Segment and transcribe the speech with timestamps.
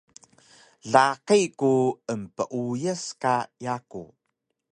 [0.93, 1.73] Laqi ku
[2.13, 4.03] empuyas ka yaku